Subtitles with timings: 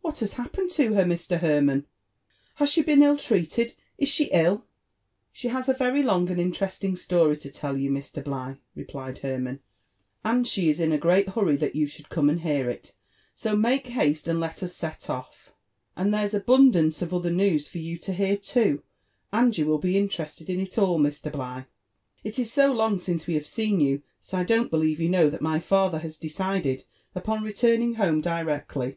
[0.00, 1.40] What has happened Co her, Mr.
[1.40, 1.86] Hermann 1
[2.54, 4.64] Has she been ill treated?— ^Is she ill
[5.30, 8.24] ?"She has a very long and interesting story to tell you, Mr.
[8.24, 9.60] Bligh," replied Hermann,
[9.94, 12.94] *' and slie is in a great hurry that you should come and hear it
[13.36, 15.52] ^so make haste and let us set off.
[15.98, 18.82] And there's abundance of other news for you to hear too,
[19.34, 21.30] and you will be interested in it all, Mr.
[21.30, 21.66] Bligh.
[22.24, 24.00] It is so long since we have seen you,
[24.30, 28.96] that I don't believe you know that my father has decided upon returning home directly.